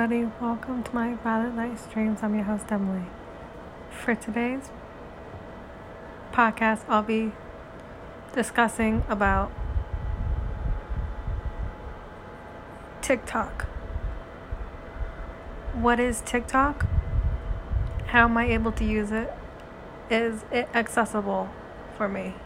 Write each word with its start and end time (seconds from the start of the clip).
everybody. 0.00 0.32
Welcome 0.40 0.82
to 0.82 0.94
my 0.94 1.14
Violet 1.16 1.54
Light 1.54 1.78
Streams. 1.78 2.20
I'm 2.22 2.34
your 2.34 2.44
host, 2.44 2.72
Emily. 2.72 3.04
For 3.90 4.14
today's 4.14 4.70
podcast, 6.32 6.80
I'll 6.88 7.02
be 7.02 7.32
discussing 8.32 9.04
about 9.10 9.52
TikTok. 13.02 13.66
What 15.74 16.00
is 16.00 16.22
TikTok? 16.22 16.86
How 18.06 18.24
am 18.24 18.38
I 18.38 18.46
able 18.46 18.72
to 18.72 18.84
use 18.84 19.12
it? 19.12 19.30
Is 20.08 20.44
it 20.50 20.70
accessible 20.72 21.50
for 21.98 22.08
me? 22.08 22.36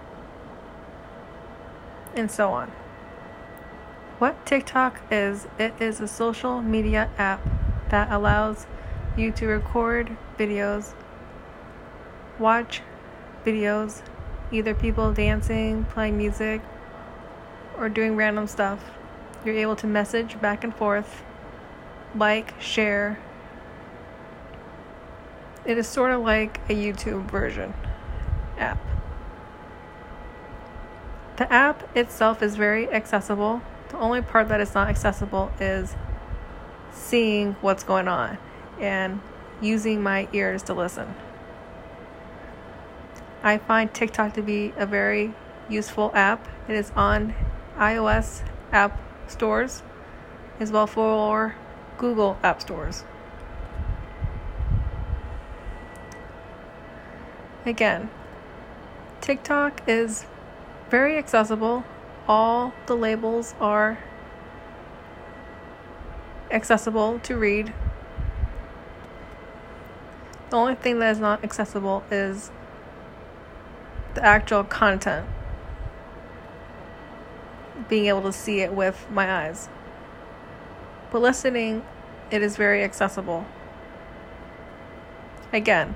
And 2.17 2.29
so 2.29 2.51
on. 2.51 2.73
What 4.21 4.47
TikTok 4.47 5.01
is, 5.11 5.49
it 5.59 5.75
is 5.81 6.01
a 6.01 6.07
social 6.07 6.63
media 6.63 7.11
app 7.19 7.41
that 7.89 8.13
allows 8.13 8.65
you 9.17 9.33
to 9.33 9.49
record 9.49 10.17
videos, 10.39 10.95
watch 12.39 12.81
videos, 13.45 14.03
either 14.53 14.73
people 14.73 15.13
dancing, 15.13 15.85
playing 15.87 16.17
music, 16.17 16.61
or 17.77 17.89
doing 17.89 18.15
random 18.15 18.47
stuff. 18.47 18.93
You're 19.45 19.57
able 19.57 19.75
to 19.77 19.87
message 19.89 20.41
back 20.41 20.63
and 20.63 20.75
forth, 20.75 21.25
like, 22.15 22.55
share. 22.61 23.19
It 25.65 25.77
is 25.77 25.89
sort 25.89 26.13
of 26.13 26.21
like 26.21 26.61
a 26.71 26.75
YouTube 26.75 27.29
version 27.33 27.75
app. 28.59 28.79
The 31.37 31.53
app 31.53 31.97
itself 31.97 32.45
is 32.45 32.55
very 32.55 32.89
accessible 32.91 33.61
the 33.95 34.01
only 34.01 34.23
part 34.23 34.49
that 34.49 34.61
is 34.61 34.75
not 34.75 34.89
accessible 34.89 35.53
is 35.61 35.95
seeing 36.93 37.53
what's 37.61 37.85
going 37.85 38.09
on 38.09 38.37
and 38.81 39.21
using 39.61 40.03
my 40.03 40.27
ears 40.33 40.65
to 40.65 40.75
listen. 40.75 41.15
I 43.45 43.59
find 43.59 43.95
TikTok 43.95 44.35
to 44.35 44.43
be 44.43 44.73
a 44.77 44.85
very 44.85 45.33
useful 45.69 46.11
app. 46.13 46.49
It 46.67 46.75
is 46.75 46.91
on 46.97 47.37
iOS 47.77 48.43
app 48.73 49.01
stores 49.29 49.85
as 50.59 50.73
well 50.73 50.89
for 50.89 51.55
Google 51.97 52.37
app 52.43 52.61
stores. 52.61 53.05
Again, 57.65 58.11
TikTok 59.21 59.83
is 59.87 60.27
very 60.91 61.17
accessible 61.17 61.85
all 62.27 62.73
the 62.87 62.97
labels 62.97 63.55
are 63.61 63.99
accessible 66.51 67.19
to 67.21 67.37
read. 67.37 67.73
The 70.51 70.57
only 70.57 70.75
thing 70.75 70.99
that 71.01 71.11
is 71.11 71.19
not 71.19 71.43
accessible 71.43 72.05
is 72.11 72.51
the 74.15 74.25
actual 74.25 74.65
content. 74.65 75.27
Being 77.89 78.07
able 78.07 78.23
to 78.23 78.33
see 78.33 78.61
it 78.61 78.73
with 78.73 79.07
my 79.11 79.47
eyes. 79.47 79.69
But 81.11 81.23
listening, 81.23 81.85
it 82.31 82.43
is 82.43 82.57
very 82.57 82.83
accessible. 82.83 83.47
Again, 85.53 85.95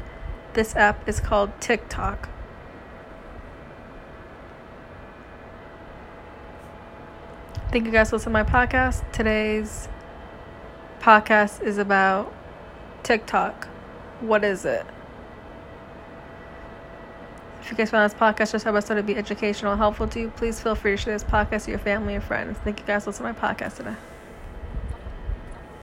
this 0.55 0.77
app 0.77 1.09
is 1.09 1.21
called 1.21 1.53
TikTok. 1.61 2.29
Thank 7.71 7.85
you 7.85 7.93
guys 7.93 8.09
for 8.09 8.17
listening 8.17 8.45
to 8.45 8.45
my 8.45 8.51
podcast. 8.51 9.05
Today's 9.13 9.91
podcast 11.01 11.63
is 11.63 11.77
about 11.77 12.33
TikTok. 13.03 13.67
What 14.21 14.43
is 14.43 14.65
it? 14.65 14.87
If 17.61 17.71
you 17.71 17.77
guys 17.77 17.91
found 17.91 18.11
this 18.11 18.19
podcast 18.19 18.53
just 18.53 18.67
episode 18.67 18.95
to 18.95 19.03
be 19.03 19.17
educational 19.17 19.73
and 19.73 19.79
helpful 19.79 20.09
to 20.09 20.19
you, 20.19 20.33
please 20.35 20.59
feel 20.59 20.75
free 20.75 20.93
to 20.93 20.97
share 20.97 21.13
this 21.13 21.25
podcast 21.25 21.67
to 21.67 21.73
your 21.73 21.79
family 21.79 22.15
and 22.15 22.25
friends. 22.25 22.57
Thank 22.65 22.81
you 22.81 22.87
guys 22.87 23.05
for 23.05 23.11
listening 23.11 23.35
to 23.35 23.41
my 23.43 23.55
podcast 23.55 23.77
today. 23.77 23.97